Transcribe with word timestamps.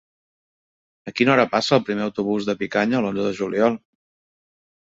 A 1.11 1.13
quina 1.19 1.33
hora 1.33 1.45
passa 1.51 1.75
el 1.77 1.85
primer 1.91 2.03
autobús 2.07 2.49
per 2.49 2.57
Picanya 2.63 3.05
l'onze 3.07 3.29
de 3.29 3.37
juliol? 3.43 3.79